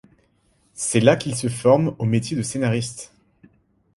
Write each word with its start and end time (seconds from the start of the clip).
C'est 0.73 0.99
là 0.99 1.15
qu'il 1.15 1.35
se 1.35 1.47
forme 1.47 1.95
au 1.99 2.05
métier 2.05 2.35
de 2.35 2.41
scénariste. 2.41 3.13